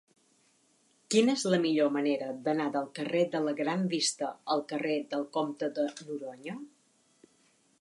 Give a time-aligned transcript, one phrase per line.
[1.15, 5.27] Quina és la millor manera d'anar del carrer de la Gran Vista al carrer del
[5.37, 6.57] Comte de Noroña?